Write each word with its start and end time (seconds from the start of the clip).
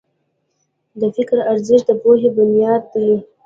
د 0.99 1.01
فکر 1.15 1.37
ارزښت 1.51 1.85
د 1.89 1.91
پوهې 2.01 2.29
بنیاد 2.37 2.81
دی. 2.93 3.11